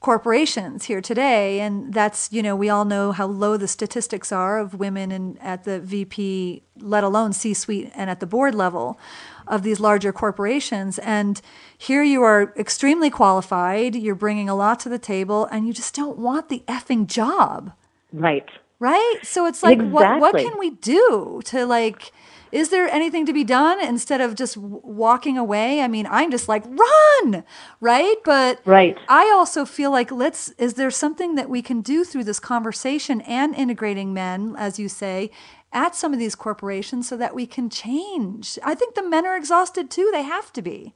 [0.00, 1.60] corporations here today.
[1.60, 5.36] And that's you know we all know how low the statistics are of women in,
[5.38, 8.98] at the VP let alone C-suite and at the board level
[9.46, 10.98] of these larger corporations.
[11.00, 11.40] And
[11.76, 15.94] here you are extremely qualified you're bringing a lot to the table and you just
[15.94, 17.72] don't want the effing job.
[18.12, 18.48] Right.
[18.78, 19.18] Right?
[19.24, 19.92] So it's like exactly.
[19.92, 22.12] what what can we do to like
[22.52, 25.80] is there anything to be done instead of just walking away?
[25.80, 27.44] I mean, I'm just like, run,
[27.80, 28.16] right?
[28.24, 28.96] But right.
[29.08, 33.20] I also feel like let's, is there something that we can do through this conversation
[33.22, 35.30] and integrating men, as you say,
[35.72, 38.58] at some of these corporations so that we can change?
[38.64, 40.10] I think the men are exhausted too.
[40.12, 40.94] They have to be.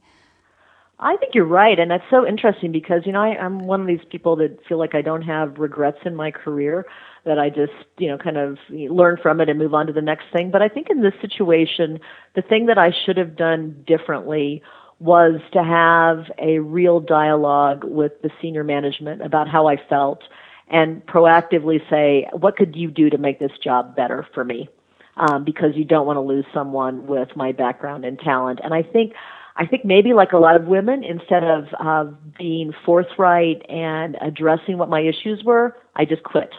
[1.01, 3.87] I think you're right, and that's so interesting because you know I, I'm one of
[3.87, 6.85] these people that feel like I don't have regrets in my career
[7.23, 10.01] that I just, you know, kind of learn from it and move on to the
[10.01, 10.49] next thing.
[10.49, 11.99] But I think in this situation,
[12.35, 14.63] the thing that I should have done differently
[14.99, 20.21] was to have a real dialogue with the senior management about how I felt
[20.67, 24.69] and proactively say, what could you do to make this job better for me?
[25.17, 28.61] Um, because you don't want to lose someone with my background and talent.
[28.63, 29.13] And I think,
[29.57, 32.05] I think maybe like a lot of women, instead of uh,
[32.37, 36.51] being forthright and addressing what my issues were, I just quit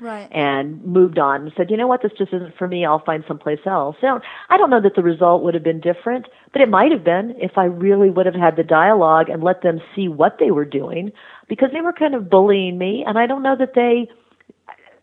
[0.00, 0.28] right.
[0.30, 2.84] and moved on and said, you know what, this just isn't for me.
[2.84, 3.96] I'll find someplace else.
[4.00, 7.04] So I don't know that the result would have been different, but it might have
[7.04, 10.50] been if I really would have had the dialogue and let them see what they
[10.50, 11.12] were doing
[11.48, 13.04] because they were kind of bullying me.
[13.06, 14.08] And I don't know that they,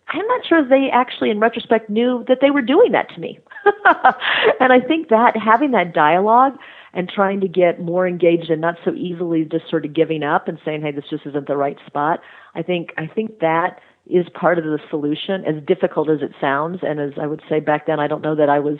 [0.09, 3.39] I'm not sure they actually, in retrospect, knew that they were doing that to me.
[4.59, 6.57] and I think that having that dialogue
[6.93, 10.47] and trying to get more engaged and not so easily just sort of giving up
[10.47, 12.19] and saying, "Hey, this just isn't the right spot."
[12.55, 16.79] I think I think that is part of the solution, as difficult as it sounds.
[16.81, 18.77] And as I would say back then, I don't know that I was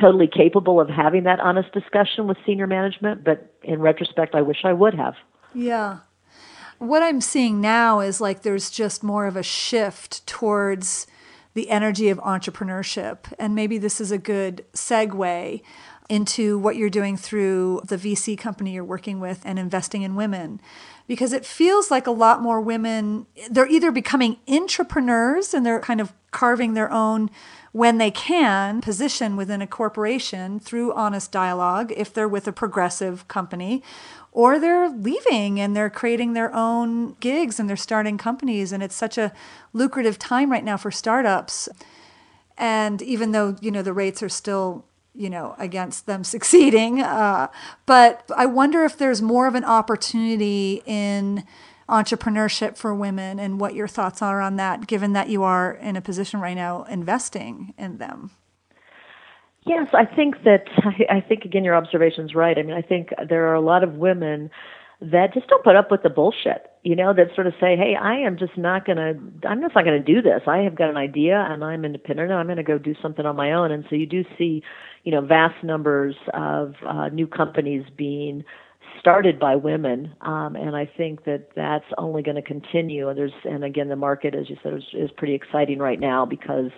[0.00, 4.58] totally capable of having that honest discussion with senior management, but in retrospect, I wish
[4.64, 5.14] I would have.
[5.54, 5.98] Yeah.
[6.78, 11.06] What I'm seeing now is like there's just more of a shift towards
[11.54, 13.32] the energy of entrepreneurship.
[13.38, 15.60] And maybe this is a good segue
[16.08, 20.60] into what you're doing through the VC company you're working with and investing in women
[21.08, 26.00] because it feels like a lot more women they're either becoming entrepreneurs and they're kind
[26.00, 27.28] of carving their own
[27.72, 33.26] when they can position within a corporation through honest dialogue if they're with a progressive
[33.28, 33.82] company
[34.32, 38.72] or they're leaving and they're creating their own gigs and they're starting companies.
[38.72, 39.32] And it's such a
[39.72, 41.68] lucrative time right now for startups.
[42.56, 44.84] And even though you know the rates are still
[45.14, 47.00] you know, against them succeeding.
[47.00, 47.48] Uh,
[47.86, 51.44] but I wonder if there's more of an opportunity in
[51.88, 55.96] entrepreneurship for women and what your thoughts are on that, given that you are in
[55.96, 58.30] a position right now investing in them.
[59.64, 60.64] Yes, I think that
[61.10, 62.58] I think again your observation's right.
[62.58, 64.50] I mean, I think there are a lot of women
[65.00, 66.67] that just don't put up with the bullshit.
[66.84, 68.92] You know, that sort of say, "Hey, I am just not to
[69.48, 70.42] I'm just not to do this.
[70.46, 73.36] I have got an idea and I'm independent and I'm to go do something on
[73.36, 74.62] my own." And so you do see,
[75.04, 78.44] you know, vast numbers of uh new companies being
[79.00, 83.08] started by women, um, and I think that that's only going to continue.
[83.08, 86.24] And there's, and again, the market, as you said, is, is pretty exciting right now
[86.24, 86.70] because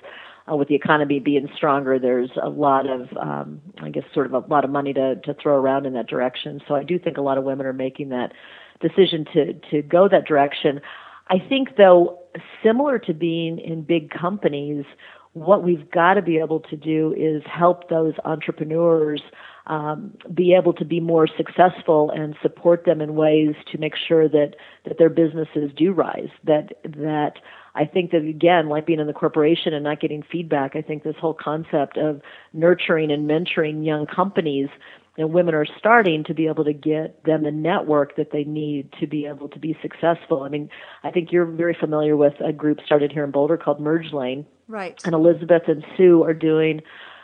[0.50, 4.32] uh, with the economy being stronger, there's a lot of, um, I guess, sort of
[4.34, 6.60] a lot of money to to throw around in that direction.
[6.66, 8.32] So I do think a lot of women are making that
[8.80, 10.80] decision to to go that direction.
[11.28, 12.18] I think, though,
[12.62, 14.84] similar to being in big companies,
[15.32, 19.22] what we've got to be able to do is help those entrepreneurs
[19.66, 24.28] um, be able to be more successful and support them in ways to make sure
[24.28, 26.30] that that their businesses do rise.
[26.44, 27.34] That that
[27.76, 31.04] I think that again, like being in the corporation and not getting feedback, I think
[31.04, 32.20] this whole concept of
[32.52, 34.68] nurturing and mentoring young companies
[35.16, 38.92] and women are starting to be able to get them the network that they need
[39.00, 40.42] to be able to be successful.
[40.42, 40.70] I mean,
[41.02, 44.46] I think you're very familiar with a group started here in Boulder called Merge Lane.
[44.68, 45.00] Right.
[45.04, 46.80] And Elizabeth and Sue are doing,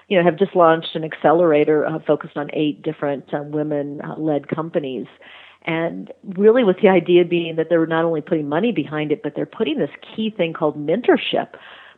[0.09, 4.17] you know, have just launched an accelerator uh, focused on eight different uh, women uh,
[4.19, 5.07] led companies.
[5.63, 9.35] And really, with the idea being that they're not only putting money behind it, but
[9.35, 11.55] they're putting this key thing called mentorship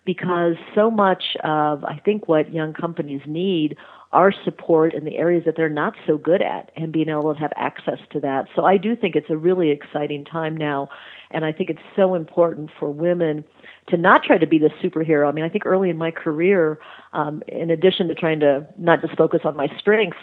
[0.08, 3.76] because so much of, I think, what young companies need
[4.10, 7.38] are support in the areas that they're not so good at and being able to
[7.38, 8.46] have access to that.
[8.56, 10.88] So I do think it's a really exciting time now.
[11.30, 13.44] And I think it's so important for women
[13.90, 15.28] to not try to be the superhero.
[15.28, 16.78] I mean, I think early in my career,
[17.12, 20.16] um, in addition to trying to not just focus on my strengths,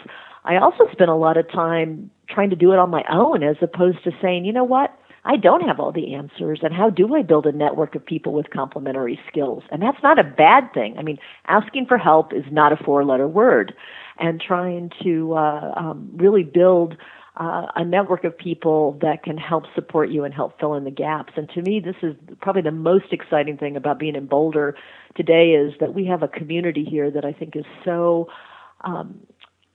[0.44, 3.54] I also spent a lot of time trying to do it on my own as
[3.62, 4.98] opposed to saying, you know what?
[5.26, 8.32] I don't have all the answers, and how do I build a network of people
[8.32, 9.64] with complementary skills?
[9.70, 10.96] And that's not a bad thing.
[10.98, 11.18] I mean,
[11.48, 13.74] asking for help is not a four letter word.
[14.18, 16.96] And trying to uh, um, really build
[17.38, 20.90] uh, a network of people that can help support you and help fill in the
[20.90, 21.34] gaps.
[21.36, 24.74] And to me, this is probably the most exciting thing about being in Boulder
[25.16, 28.28] today is that we have a community here that I think is so
[28.82, 29.20] um,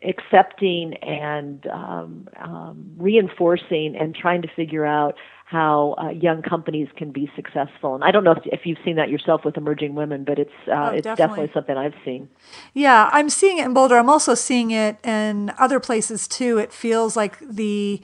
[0.04, 5.16] accepting and um, um, reinforcing and trying to figure out
[5.52, 7.94] how uh, young companies can be successful.
[7.94, 10.52] And I don't know if, if you've seen that yourself with emerging women, but it's
[10.66, 11.16] uh, oh, it's definitely.
[11.16, 12.30] definitely something I've seen.
[12.74, 13.98] Yeah, I'm seeing it in Boulder.
[13.98, 16.58] I'm also seeing it in other places too.
[16.58, 18.02] It feels like the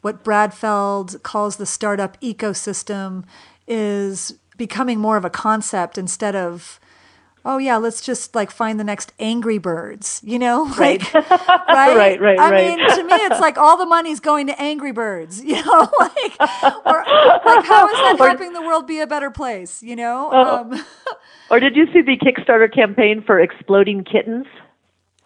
[0.00, 3.24] what Brad Feld calls the startup ecosystem
[3.68, 6.80] is becoming more of a concept instead of
[7.44, 10.64] oh yeah, let's just like find the next Angry Birds, you know?
[10.78, 11.24] Like, right.
[11.24, 12.38] right, right, right.
[12.38, 12.76] I right.
[12.76, 15.90] mean, to me, it's like all the money's going to Angry Birds, you know?
[15.98, 17.04] like, or
[17.44, 20.30] like, how is that helping the world be a better place, you know?
[20.30, 20.84] Uh, um,
[21.50, 24.46] or did you see the Kickstarter campaign for Exploding Kittens?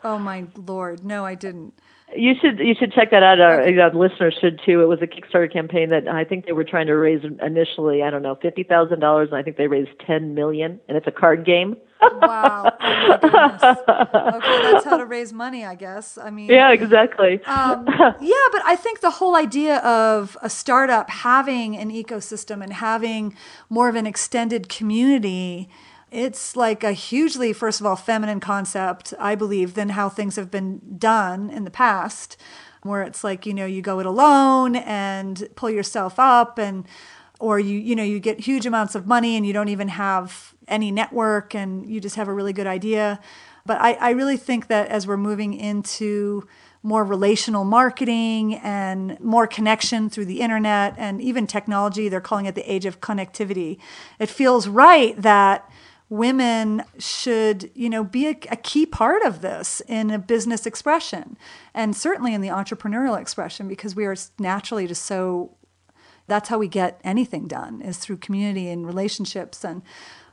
[0.05, 1.75] Oh my lord, no, I didn't.
[2.17, 3.41] You should you should check that out.
[3.41, 3.97] Our okay.
[3.97, 4.83] listeners should too.
[4.83, 8.03] It was a Kickstarter campaign that I think they were trying to raise initially.
[8.03, 10.81] I don't know fifty thousand dollars, and I think they raised ten million.
[10.89, 11.77] And it's a card game.
[12.01, 12.71] wow!
[12.81, 13.15] Oh
[14.35, 16.19] okay, that's how to raise money, I guess.
[16.19, 17.43] I mean, yeah, exactly.
[17.45, 17.87] Um,
[18.21, 23.37] yeah, but I think the whole idea of a startup having an ecosystem and having
[23.71, 25.71] more of an extended community
[26.13, 30.51] it's like a hugely, first of all, feminine concept, I believe, than how things have
[30.51, 32.37] been done in the past,
[32.83, 36.85] where it's like, you know, you go it alone and pull yourself up and
[37.41, 40.55] or you you know you get huge amounts of money and you don't even have
[40.69, 43.19] any network and you just have a really good idea.
[43.65, 46.47] But I, I really think that as we're moving into
[46.85, 52.57] more relational marketing and more connection through the internet and even technology they're calling it
[52.57, 53.79] the age of connectivity
[54.19, 55.71] it feels right that
[56.13, 61.39] women should, you know, be a, a, key part of this in a business expression
[61.73, 65.57] and certainly in the entrepreneurial expression because we are naturally just so
[66.27, 69.65] that's how we get anything done is through community and relationships.
[69.65, 69.81] And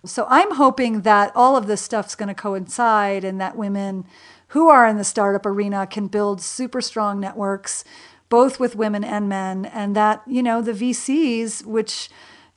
[0.03, 4.03] so I'm hoping that all of this stuff's going to coincide and that women
[4.49, 7.85] who are in the startup arena can build super strong networks
[8.27, 12.09] both with women and men and that, you know, the VCs which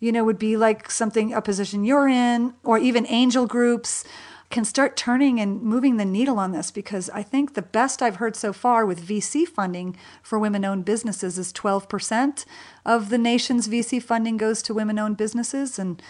[0.02, 4.04] you know, would be like something, a position you're in, or even angel groups
[4.50, 8.16] can start turning and moving the needle on this because I think the best I've
[8.16, 12.44] heard so far with VC funding for women owned businesses is 12%
[12.84, 15.78] of the nation's VC funding goes to women owned businesses.
[15.78, 16.02] And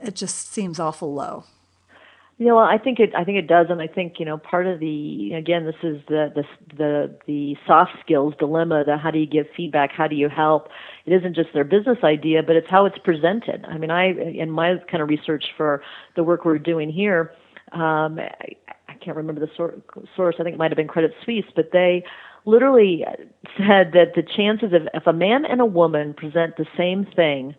[0.00, 1.44] it just seems awful low.
[2.38, 3.14] You know, I think it.
[3.16, 6.02] I think it does, and I think you know part of the again, this is
[6.06, 6.44] the the
[6.76, 8.84] the the soft skills dilemma.
[8.84, 9.90] The how do you give feedback?
[9.90, 10.68] How do you help?
[11.06, 13.64] It isn't just their business idea, but it's how it's presented.
[13.68, 15.82] I mean, I in my kind of research for
[16.16, 17.32] the work we're doing here,
[17.72, 18.56] um, I,
[18.88, 19.76] I can't remember the sor-
[20.16, 20.36] source.
[20.38, 22.04] I think it might have been Credit Suisse, but they
[22.44, 23.04] literally
[23.56, 27.54] said that the chances of if a man and a woman present the same thing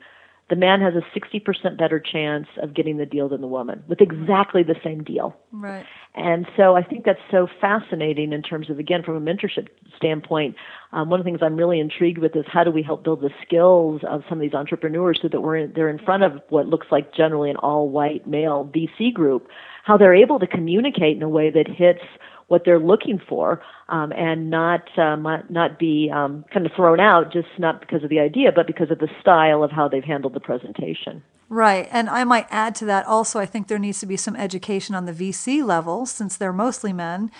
[0.49, 3.99] the man has a 60% better chance of getting the deal than the woman with
[3.99, 5.35] exactly the same deal.
[5.51, 5.85] Right.
[6.15, 9.67] And so I think that's so fascinating in terms of, again, from a mentorship
[9.97, 10.55] standpoint.
[10.93, 13.21] Um, one of the things I'm really intrigued with is how do we help build
[13.21, 16.41] the skills of some of these entrepreneurs so that we're in, they're in front of
[16.47, 19.49] what looks like generally an all white male VC group,
[19.83, 22.03] how they're able to communicate in a way that hits
[22.47, 27.31] what they're looking for um, and not um, not be um, kind of thrown out
[27.31, 30.33] just not because of the idea but because of the style of how they've handled
[30.33, 31.21] the presentation.
[31.49, 31.87] Right.
[31.91, 34.95] And I might add to that also, I think there needs to be some education
[34.95, 37.31] on the VC level, since they're mostly men,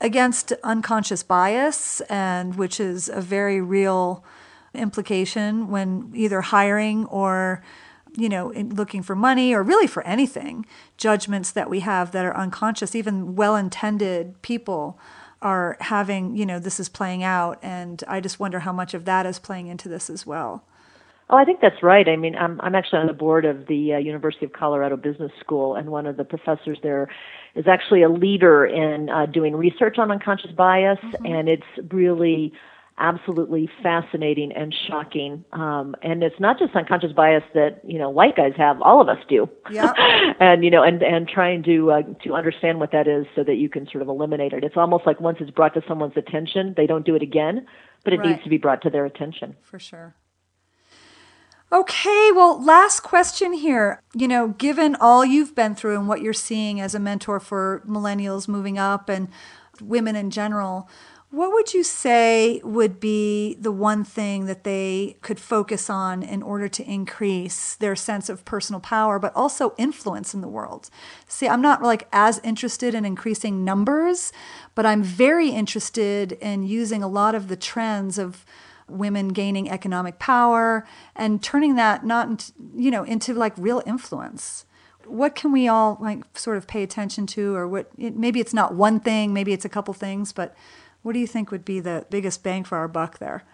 [0.00, 4.24] against unconscious bias, and which is a very real
[4.72, 7.62] implication when either hiring or
[8.16, 12.36] you know, looking for money or really for anything, judgments that we have that are
[12.36, 14.98] unconscious, even well intended people
[15.42, 17.58] are having, you know, this is playing out.
[17.62, 20.64] And I just wonder how much of that is playing into this as well.
[21.30, 22.08] Oh, I think that's right.
[22.08, 25.30] I mean, I'm I'm actually on the board of the uh, University of Colorado Business
[25.38, 27.08] School, and one of the professors there
[27.54, 31.26] is actually a leader in uh, doing research on unconscious bias, mm-hmm.
[31.26, 32.52] and it's really
[33.00, 35.44] absolutely fascinating and shocking.
[35.52, 39.08] Um, and it's not just unconscious bias that you know white guys have; all of
[39.08, 39.48] us do.
[39.70, 39.92] Yeah.
[40.40, 43.56] and you know, and and trying to uh, to understand what that is so that
[43.56, 44.62] you can sort of eliminate it.
[44.62, 47.66] It's almost like once it's brought to someone's attention, they don't do it again,
[48.04, 48.28] but it right.
[48.28, 49.56] needs to be brought to their attention.
[49.62, 50.14] For sure.
[51.72, 54.02] Okay, well, last question here.
[54.12, 57.82] You know, given all you've been through and what you're seeing as a mentor for
[57.86, 59.28] millennials moving up and
[59.80, 60.88] women in general,
[61.30, 66.42] what would you say would be the one thing that they could focus on in
[66.42, 70.90] order to increase their sense of personal power, but also influence in the world?
[71.28, 74.32] See, I'm not like as interested in increasing numbers,
[74.74, 78.44] but I'm very interested in using a lot of the trends of
[78.88, 84.66] women gaining economic power and turning that not into, you know into like real influence
[85.06, 88.52] what can we all like sort of pay attention to or what it, maybe it's
[88.52, 90.56] not one thing maybe it's a couple things but
[91.02, 93.44] what do you think would be the biggest bang for our buck there?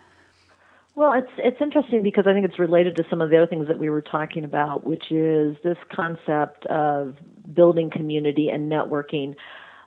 [0.94, 3.68] Well, it's it's interesting because I think it's related to some of the other things
[3.68, 7.16] that we were talking about, which is this concept of
[7.52, 9.36] building community and networking,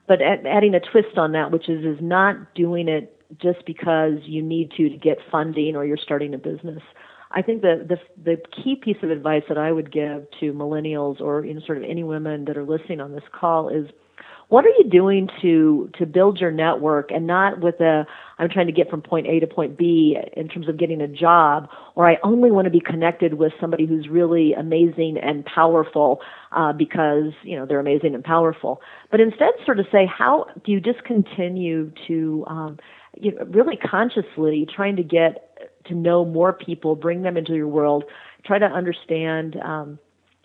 [0.07, 4.43] but adding a twist on that, which is is not doing it just because you
[4.43, 6.83] need to to get funding or you're starting a business.
[7.31, 11.21] I think the the the key piece of advice that I would give to millennials
[11.21, 13.89] or you know sort of any women that are listening on this call is
[14.49, 18.05] what are you doing to to build your network and not with a
[18.39, 21.07] I'm trying to get from point A to point B in terms of getting a
[21.07, 26.19] job, or I only want to be connected with somebody who's really amazing and powerful
[26.51, 28.81] uh, because you know they're amazing and powerful.
[29.11, 32.79] But instead, sort of say, how do you just continue to um,
[33.19, 37.67] you know, really consciously trying to get to know more people, bring them into your
[37.67, 38.03] world,
[38.45, 39.57] try to understand.
[39.63, 39.99] Um,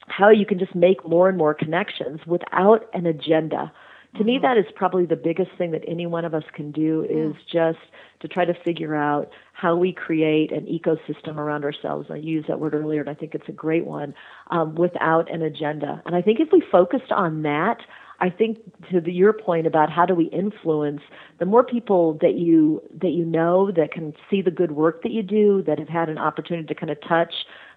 [0.07, 3.73] how you can just make more and more connections without an agenda
[4.17, 7.05] to me that is probably the biggest thing that any one of us can do
[7.09, 7.79] is just
[8.21, 12.09] to try to figure out how we create an ecosystem around ourselves.
[12.11, 14.15] I used that word earlier and i think it's a great one
[14.51, 16.03] um, without an agenda.
[16.07, 17.79] And i think if we focused on that
[18.21, 18.59] I think
[18.91, 21.01] to the, your point about how do we influence,
[21.41, 25.11] the more people that you that you know that can see the good work that
[25.11, 27.35] you do, that have had an opportunity to kind of touch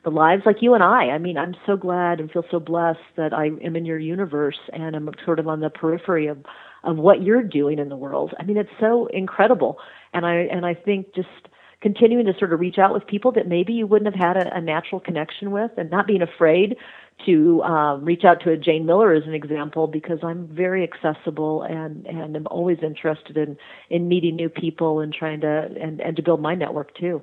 [0.07, 1.09] the lives like you and I.
[1.09, 4.57] I mean, I'm so glad and feel so blessed that I am in your universe
[4.71, 6.37] and I'm sort of on the periphery of
[6.85, 8.33] of what you're doing in the world.
[8.39, 9.79] I mean, it's so incredible.
[10.13, 11.27] And I and I think just
[11.81, 14.55] continuing to sort of reach out with people that maybe you wouldn't have had a,
[14.55, 16.77] a natural connection with and not being afraid
[17.25, 21.63] to um, reach out to a Jane Miller as an example because I'm very accessible
[21.63, 23.57] and and I'm always interested in
[23.89, 27.21] in meeting new people and trying to and and to build my network too.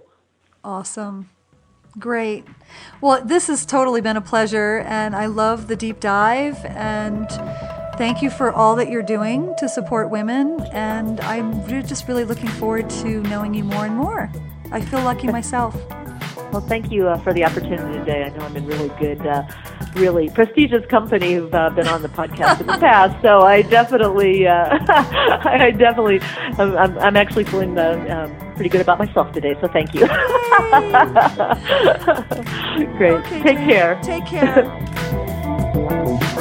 [0.63, 1.31] Awesome.
[1.99, 2.45] Great.
[3.01, 6.65] Well, this has totally been a pleasure, and I love the deep dive.
[6.65, 7.29] And
[7.97, 10.61] thank you for all that you're doing to support women.
[10.73, 14.31] And I'm just really looking forward to knowing you more and more.
[14.73, 15.75] I feel lucky myself.
[16.53, 18.25] Well, thank you uh, for the opportunity today.
[18.25, 19.45] I know I'm in really good, uh,
[19.95, 23.21] really prestigious company who've uh, been on the podcast in the past.
[23.23, 26.21] So I definitely, uh, I definitely,
[26.59, 28.25] I'm, I'm, actually feeling the.
[28.25, 30.01] um, pretty good about myself today, so thank you.
[32.97, 33.15] Great.
[33.15, 34.01] Okay, take care.
[34.03, 34.65] Take care.